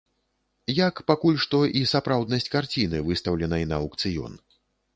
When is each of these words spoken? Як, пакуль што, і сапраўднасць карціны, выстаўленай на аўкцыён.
Як, 0.87 0.95
пакуль 1.11 1.37
што, 1.43 1.59
і 1.81 1.85
сапраўднасць 1.93 2.51
карціны, 2.55 3.05
выстаўленай 3.11 3.63
на 3.73 3.81
аўкцыён. 3.85 4.33